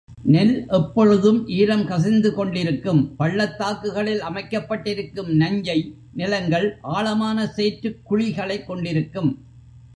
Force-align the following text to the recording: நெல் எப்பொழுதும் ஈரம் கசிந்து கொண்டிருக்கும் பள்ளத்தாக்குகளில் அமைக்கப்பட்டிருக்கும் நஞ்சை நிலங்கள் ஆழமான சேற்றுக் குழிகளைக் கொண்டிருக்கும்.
நெல் 0.23 0.65
எப்பொழுதும் 0.67 1.47
ஈரம் 1.47 1.83
கசிந்து 1.85 2.33
கொண்டிருக்கும் 2.33 3.15
பள்ளத்தாக்குகளில் 3.17 4.21
அமைக்கப்பட்டிருக்கும் 4.21 5.31
நஞ்சை 5.35 5.93
நிலங்கள் 6.13 6.77
ஆழமான 6.81 7.47
சேற்றுக் 7.47 8.01
குழிகளைக் 8.09 8.67
கொண்டிருக்கும். 8.67 9.31